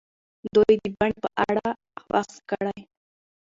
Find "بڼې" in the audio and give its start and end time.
0.97-1.17